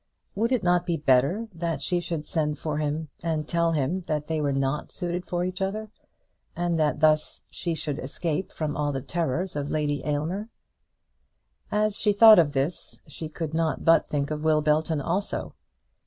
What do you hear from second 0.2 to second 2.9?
Would it not be better that she should send for